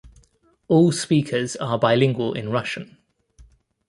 All 0.67 0.91
speakers 0.91 1.55
are 1.57 1.77
bilingual 1.77 2.33
in 2.33 2.49
Russian. 2.49 2.97